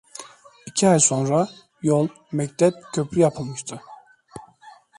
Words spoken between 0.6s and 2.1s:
İki ay sonra yol,